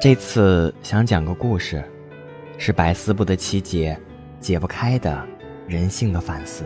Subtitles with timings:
[0.00, 1.84] 这次想讲个故事，
[2.56, 3.94] 是百思不得其解、
[4.40, 5.22] 解不开的
[5.68, 6.64] 人性的反思。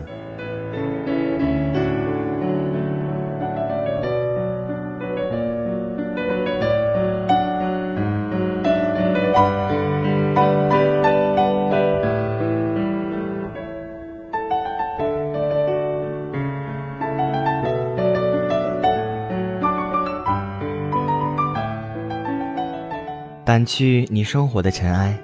[23.45, 25.15] 掸去你生活的尘埃，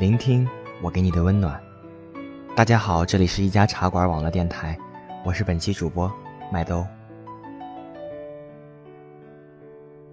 [0.00, 0.44] 聆听
[0.82, 1.60] 我给你的温暖。
[2.56, 4.76] 大家好，这里是一家茶馆网络电台，
[5.24, 6.12] 我是本期主播
[6.52, 6.84] 麦兜。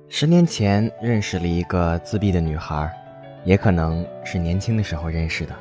[0.07, 2.87] 十年前认识了一个自闭的女孩，
[3.43, 5.55] 也可能是年轻的时候认识的。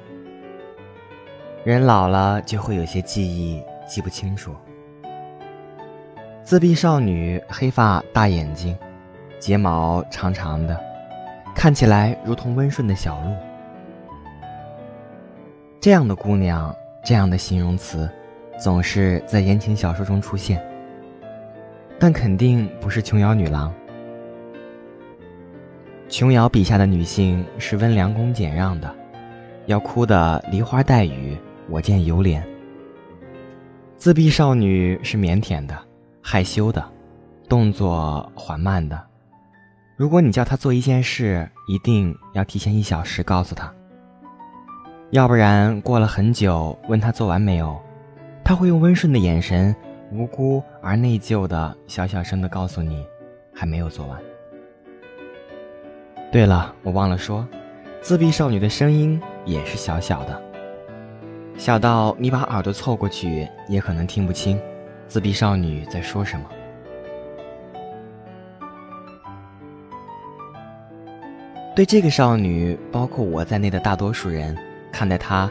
[1.65, 4.55] 人老了就会有些记忆记不清楚。
[6.43, 8.77] 自闭少女，黑发大眼睛，
[9.41, 10.79] 睫毛长长的。
[11.55, 13.35] 看起来如同温顺的小鹿，
[15.81, 16.75] 这样的姑娘，
[17.05, 18.11] 这样的形容词，
[18.59, 20.63] 总是在言情小说中出现。
[21.99, 23.73] 但肯定不是琼瑶女郎。
[26.09, 28.95] 琼瑶笔下的女性是温良恭俭让的，
[29.67, 31.39] 要哭的梨花带雨，
[31.71, 32.43] 我见犹怜。
[33.97, 35.75] 自闭少女是腼腆的，
[36.21, 36.85] 害羞的，
[37.49, 39.01] 动作缓慢的。
[39.97, 43.73] 如果你叫他做一件事，一定要提前一小时告诉他，
[45.11, 47.81] 要不然过了很久问他做完没有，
[48.43, 49.75] 他会用温顺的眼神，
[50.11, 53.07] 无辜而内疚的小小声的告诉你，
[53.55, 54.21] 还没有做完。
[56.33, 57.47] 对了，我忘了说，
[58.01, 60.43] 自闭少女的声音也是小小的，
[61.57, 64.61] 小到你把耳朵凑过去也可能听不清，
[65.07, 66.51] 自闭少女在说什么。
[71.75, 74.57] 对这个少女，包括我在内的大多数人，
[74.93, 75.51] 看待她，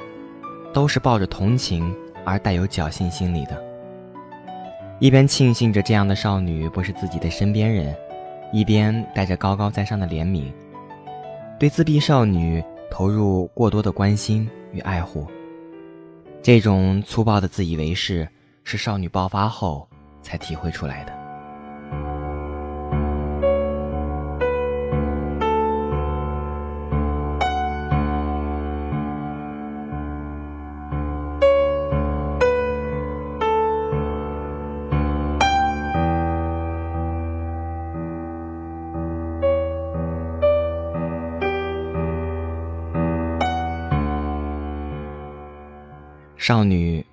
[0.74, 3.62] 都是抱着同情而带有侥幸心理的。
[5.00, 7.94] 一边庆幸着这样的少女不是自己的身边人，
[8.54, 10.50] 一边带着高高在上的怜悯，
[11.60, 15.28] 对自闭少女投入过多的关心与爱护。
[16.42, 18.26] 这种粗暴的自以为是，
[18.64, 19.86] 是少女爆发后
[20.22, 21.23] 才体会出来的。
[46.53, 47.03] 少女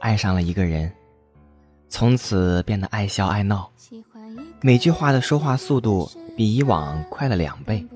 [0.00, 0.90] 爱上了一个人，
[1.86, 3.70] 从此变得爱笑爱闹，
[4.62, 7.86] 每句话的说话速度比以往快了两倍。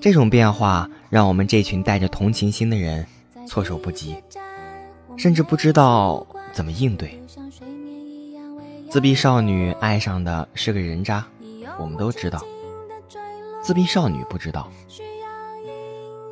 [0.00, 3.06] 这种变化让我们这群带着同情心的人
[3.46, 4.16] 措手不及，
[5.18, 7.22] 甚至不知道怎么应对。
[8.88, 11.22] 自闭少女爱上的是个人渣，
[11.78, 12.42] 我们都知道。
[13.62, 14.72] 自闭少女不知道。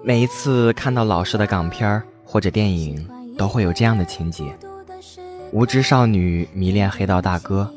[0.03, 3.07] 每一次看到老式的港片或者电影。
[3.37, 4.57] 都会有这样的情节：
[5.53, 7.71] 无知少女迷恋黑道大哥，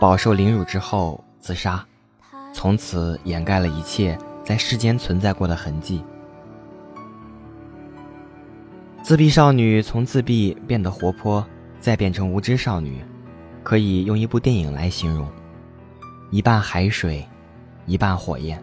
[0.00, 1.84] 饱受凌辱之后自杀，
[2.52, 6.02] 从此掩盖了一切在世间存在过的痕迹。
[9.02, 11.44] 自闭少女从自闭变得活泼，
[11.80, 13.04] 再变成无知少女，
[13.62, 15.28] 可以用一部电影来形容：
[16.30, 17.26] 一半海水，
[17.84, 18.62] 一半火焰。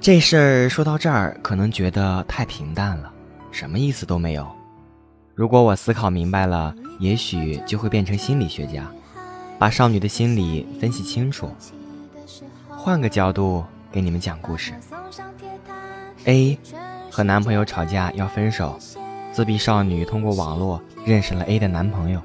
[0.00, 3.12] 这事儿说到这儿，可能觉得太平淡了。
[3.56, 4.46] 什么意思都没有。
[5.34, 8.86] 如果我思考明白了，也许就会变成心理学家，
[9.58, 11.50] 把少女的心理分析清楚。
[12.68, 14.74] 换个角度给你们讲故事。
[16.26, 16.58] A
[17.10, 18.78] 和男朋友吵架要分手，
[19.32, 22.20] 自闭少女通过网络认识了 A 的男朋友，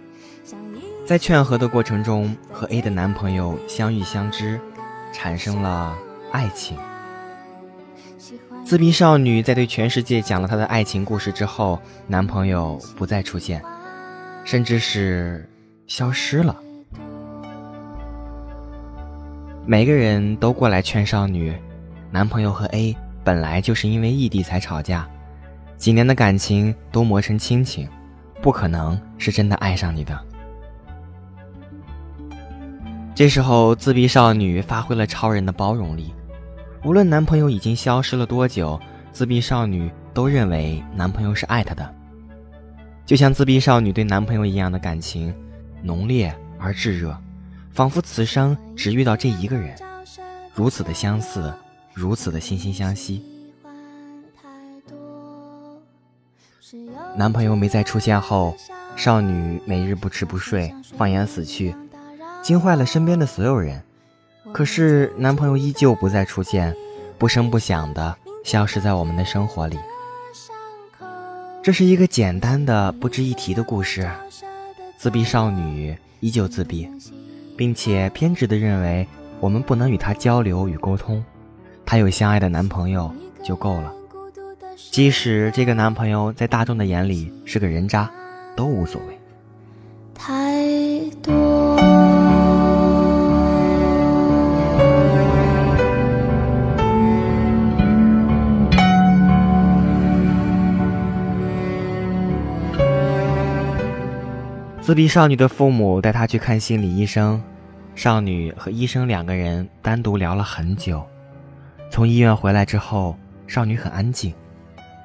[1.07, 4.59] 在劝和的过程中和 A 的男朋友相遇相知，
[5.13, 5.95] 产生了
[6.33, 6.77] 爱情。
[8.71, 11.77] 自闭少女在对全世界讲了她的爱情故事之后，
[12.07, 13.61] 男朋友不再出现，
[14.45, 15.45] 甚至是
[15.87, 16.55] 消失了。
[19.65, 21.53] 每个人都过来劝少女，
[22.11, 22.95] 男朋友和 A
[23.25, 25.05] 本来就是因为异地才吵架，
[25.75, 27.89] 几年的感情都磨成亲情，
[28.41, 30.17] 不可能是真的爱上你的。
[33.13, 36.13] 这时候，自闭少女发挥了超人的包容力。
[36.83, 38.79] 无论男朋友已经消失了多久，
[39.11, 41.93] 自闭少女都认为男朋友是爱她的，
[43.05, 45.31] 就像自闭少女对男朋友一样的感情，
[45.83, 47.15] 浓烈而炙热，
[47.71, 49.77] 仿佛此生只遇到这一个人，
[50.55, 51.53] 如此的相似，
[51.93, 53.23] 如此的惺惺相惜。
[57.15, 58.55] 男朋友没再出现后，
[58.95, 61.75] 少女每日不吃不睡，放眼死去，
[62.41, 63.79] 惊坏了身边的所有人。
[64.53, 66.75] 可是男朋友依旧不再出现，
[67.17, 69.77] 不声不响的消失在我们的生活里。
[71.63, 74.09] 这是一个简单的、不值一提的故事。
[74.97, 76.87] 自闭少女依旧自闭，
[77.57, 79.07] 并且偏执的认为
[79.39, 81.23] 我们不能与她交流与沟通，
[81.85, 83.11] 她有相爱的男朋友
[83.43, 83.91] 就够了。
[84.91, 88.11] 即使这个男朋友在大众的眼里是个人渣，
[88.55, 89.17] 都无所谓。
[104.91, 107.41] 自闭少女的父母带她去看心理医生，
[107.95, 111.01] 少女和医生两个人单独聊了很久。
[111.89, 113.15] 从医院回来之后，
[113.47, 114.33] 少女很安静。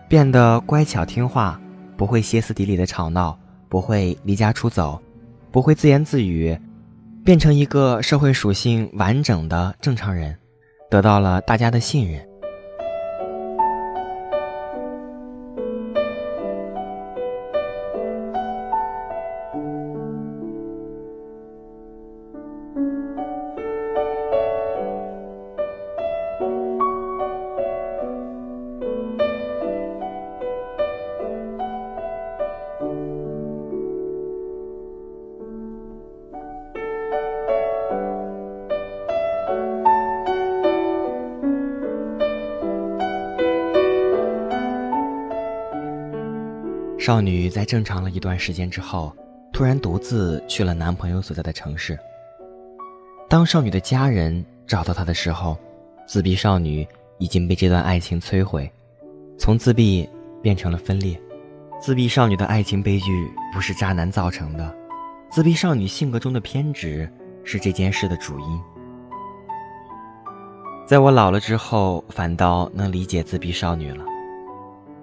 [0.08, 1.60] 变得乖巧听话，
[1.96, 3.38] 不会歇斯底里的吵闹，
[3.68, 5.00] 不会离家出走，
[5.52, 6.58] 不会自言自语，
[7.24, 10.36] 变成一个社会属性完整的正常人，
[10.90, 12.25] 得到了大家的信任。
[47.06, 49.14] 少女在正常了一段时间之后，
[49.52, 51.96] 突然独自去了男朋友所在的城市。
[53.28, 55.56] 当少女的家人找到她的时候，
[56.04, 56.84] 自闭少女
[57.18, 58.68] 已经被这段爱情摧毁，
[59.38, 60.10] 从自闭
[60.42, 61.16] 变成了分裂。
[61.80, 64.74] 自闭少女的爱情悲剧不是渣男造成的，
[65.30, 67.08] 自闭少女性格中的偏执
[67.44, 68.60] 是这件事的主因。
[70.84, 74.04] 在我老了之后，反倒能理解自闭少女了。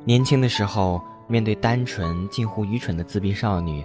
[0.03, 1.01] 年轻的时候。
[1.33, 3.83] 面对单纯近乎愚蠢的自闭少女，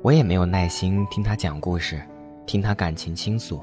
[0.00, 2.00] 我也没有耐心听她讲故事，
[2.46, 3.62] 听她感情倾诉。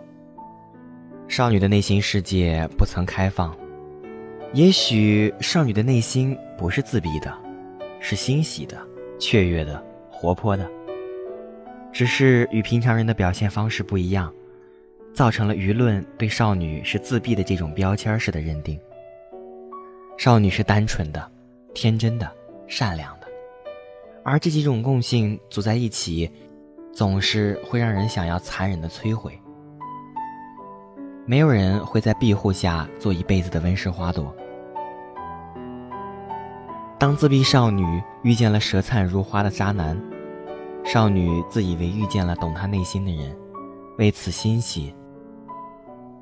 [1.27, 3.57] 少女的内心世界不曾开放，
[4.53, 7.35] 也许少女的内心不是自闭的，
[7.99, 8.77] 是欣喜的、
[9.17, 10.69] 雀跃的、活泼的，
[11.91, 14.31] 只是与平常人的表现方式不一样，
[15.11, 18.79] 造成了舆论对少女是自闭的这种标签式的认定。
[20.19, 21.31] 少女是单纯的、
[21.73, 22.36] 天真的。
[22.67, 23.27] 善良的，
[24.23, 26.29] 而这几种共性组在一起，
[26.93, 29.39] 总是会让人想要残忍的摧毁。
[31.25, 34.33] 没有人会在庇护下做一辈子的温室花朵。
[36.99, 37.83] 当自闭少女
[38.23, 39.97] 遇见了舌灿如花的渣男，
[40.83, 43.37] 少女自以为遇见了懂她内心的人，
[43.97, 44.95] 为此欣喜，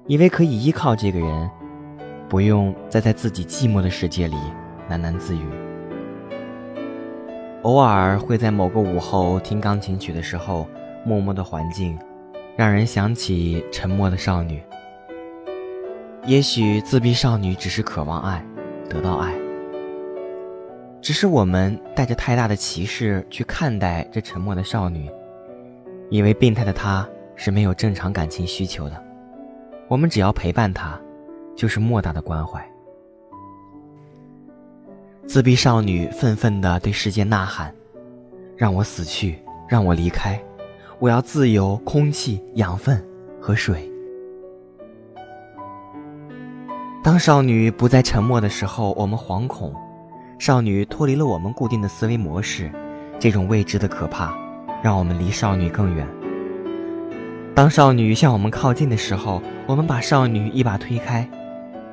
[0.05, 1.49] 以为可以依靠这个人，
[2.27, 4.35] 不用再在自己寂寞的世界里
[4.89, 5.64] 喃喃自语。
[7.65, 10.67] 偶尔会在某个午后听钢琴曲的时候，
[11.03, 11.97] 默默的环境，
[12.55, 14.61] 让人想起沉默的少女。
[16.27, 18.45] 也许自闭少女只是渴望爱，
[18.87, 19.33] 得到爱。
[21.01, 25.09] 只是我们带着太大的歧视去看待这沉默的少女，
[26.11, 29.03] 以为病态的她是没有正常感情需求的。
[29.87, 31.01] 我们只要陪伴她，
[31.55, 32.63] 就是莫大的关怀。
[35.27, 37.73] 自闭少女愤愤地对世界呐喊
[38.55, 40.39] ：“让我死去，让我离开，
[40.99, 43.03] 我要自由、空气、养分
[43.41, 43.89] 和水。”
[47.03, 49.73] 当少女不再沉默的时候，我们惶恐；
[50.39, 52.71] 少女脱离了我们固定的思维模式，
[53.19, 54.33] 这种未知的可怕，
[54.81, 56.07] 让我们离少女更远。
[57.53, 61.27] 当少女向我们靠近的时候，我们把少女一把推开，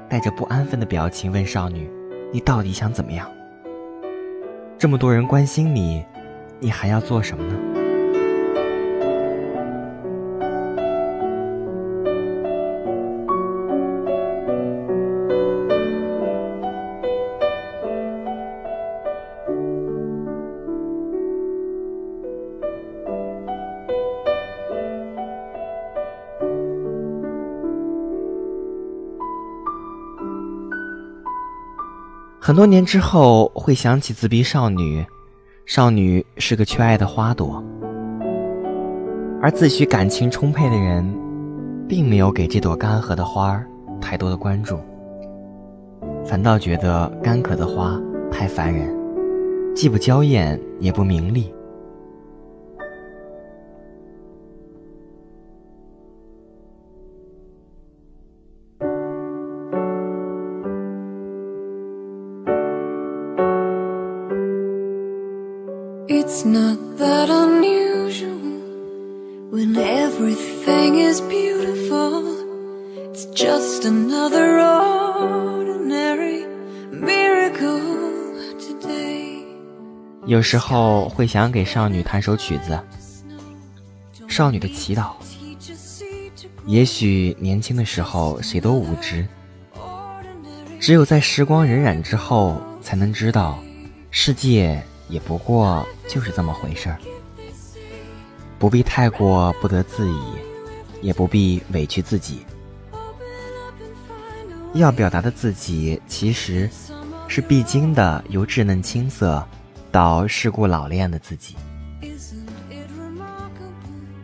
[0.08, 1.90] 带着不安分的表情问少女。
[2.32, 3.30] 你到底想怎么样？
[4.78, 6.02] 这么多人关心你，
[6.58, 7.71] 你还要做什么呢？
[32.52, 35.02] 很多年之后，会想起自闭少女。
[35.64, 37.64] 少女是个缺爱的花朵，
[39.40, 41.02] 而自诩感情充沛的人，
[41.88, 43.66] 并没有给这朵干涸的花儿
[44.02, 44.78] 太多的关注。
[46.26, 47.98] 反倒觉得干渴的花
[48.30, 48.94] 太烦人，
[49.74, 51.50] 既不娇艳也不明丽。
[66.24, 68.38] It's not that unusual
[69.50, 72.22] when everything is beautiful.
[73.10, 76.46] It's just another ordinary
[76.92, 77.80] miracle
[78.56, 79.42] today.
[80.26, 82.78] 有时候会想给少女弹首曲子，
[84.32, 85.00] 《少女的祈祷》。
[86.66, 89.26] 也许年轻的时候谁都无知，
[90.78, 93.58] 只有在时光荏苒之后，才能知道
[94.12, 94.80] 世界。
[95.12, 96.98] 也不过就是这么回事儿，
[98.58, 100.22] 不必太过不得自已，
[101.02, 102.46] 也不必委屈自己。
[104.72, 106.68] 要表达的自己，其实
[107.28, 109.46] 是必经的由稚嫩青涩
[109.90, 111.56] 到世故老练的自己。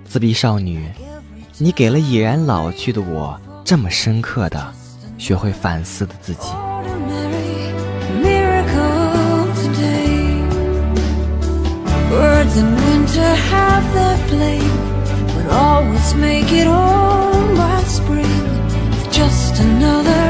[0.07, 0.89] 自闭少女，
[1.59, 4.73] 你给了已然老去的我这么深刻的
[5.19, 6.49] 学会反思的自己。
[12.39, 14.79] Birds in winter have their flame,
[15.35, 18.43] but always make it home by spring.
[18.93, 20.25] It's just another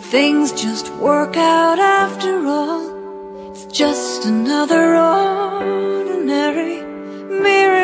[0.00, 3.50] Things just work out after all.
[3.50, 7.77] It's just another ordinary miracle